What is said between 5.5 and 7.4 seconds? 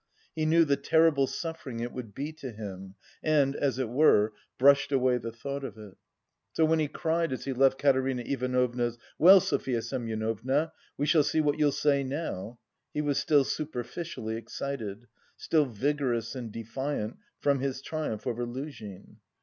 of it. So when he cried